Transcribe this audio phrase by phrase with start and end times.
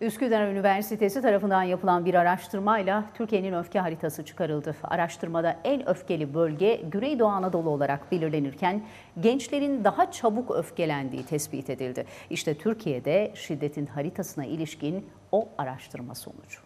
[0.00, 4.76] Üsküdar Üniversitesi tarafından yapılan bir araştırmayla Türkiye'nin öfke haritası çıkarıldı.
[4.84, 8.84] Araştırmada en öfkeli bölge Güneydoğu Anadolu olarak belirlenirken
[9.20, 12.06] gençlerin daha çabuk öfkelendiği tespit edildi.
[12.30, 16.60] İşte Türkiye'de şiddetin haritasına ilişkin o araştırma sonucu.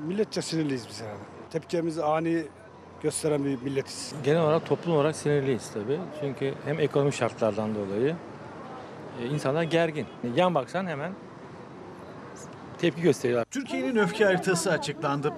[0.00, 1.20] Milletçe sinirliyiz biz yani.
[1.50, 2.42] Tepkimizi ani
[3.02, 4.14] gösteren bir milletiz.
[4.24, 5.98] Genel olarak toplum olarak sinirliyiz tabii.
[6.20, 8.16] Çünkü hem ekonomik şartlardan dolayı
[9.32, 10.06] insanlar gergin.
[10.36, 11.12] Yan baksan hemen
[12.78, 13.44] tepki gösteriyorlar.
[13.50, 15.32] Türkiye'nin öfke haritası açıklandı.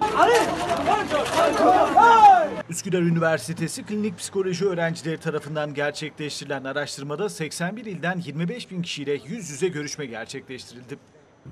[2.70, 9.68] Üsküdar Üniversitesi klinik psikoloji öğrencileri tarafından gerçekleştirilen araştırmada 81 ilden 25 bin kişiyle yüz yüze
[9.68, 10.98] görüşme gerçekleştirildi.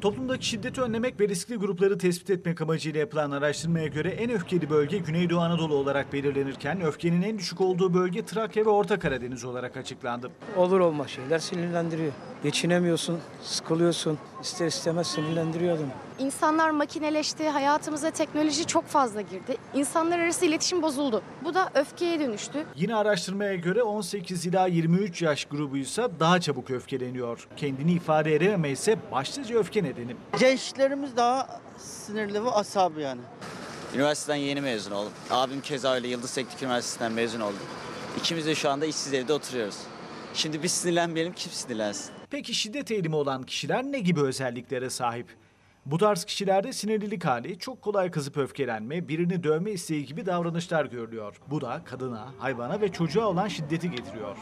[0.00, 4.98] Toplumdaki şiddeti önlemek ve riskli grupları tespit etmek amacıyla yapılan araştırmaya göre en öfkeli bölge
[4.98, 10.30] Güneydoğu Anadolu olarak belirlenirken öfkenin en düşük olduğu bölge Trakya ve Orta Karadeniz olarak açıklandı.
[10.56, 12.12] olur olmaz şeyler sinirlendiriyor.
[12.42, 15.90] Geçinemiyorsun, sıkılıyorsun, ister istemez sinirlendiriyor adamı.
[16.18, 19.56] İnsanlar makineleşti, hayatımıza teknoloji çok fazla girdi.
[19.74, 21.22] İnsanlar arası iletişim bozuldu.
[21.44, 22.64] Bu da öfkeye dönüştü.
[22.76, 27.48] Yine araştırmaya göre 18 ila 23 yaş grubuysa daha çabuk öfkeleniyor.
[27.56, 30.16] Kendini ifade edememe ise başlıca öfke nedeni.
[30.40, 33.20] Gençlerimiz daha sinirli ve asabi yani.
[33.94, 35.12] Üniversiteden yeni mezun oldum.
[35.30, 37.56] Abim keza öyle Yıldız Teknik Üniversitesi'nden mezun oldu.
[38.18, 39.76] İkimiz de şu anda işsiz evde oturuyoruz.
[40.34, 42.12] Şimdi biz sinirlenmeyelim, kim sinirlensin?
[42.30, 45.26] Peki şiddet eğilimi olan kişiler ne gibi özelliklere sahip?
[45.86, 51.40] Bu tarz kişilerde sinirlilik hali, çok kolay kızıp öfkelenme, birini dövme isteği gibi davranışlar görülüyor.
[51.50, 54.36] Bu da kadına, hayvana ve çocuğa olan şiddeti getiriyor.